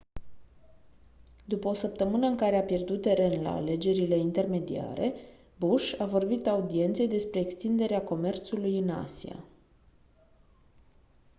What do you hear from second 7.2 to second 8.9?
extinderea comerțului în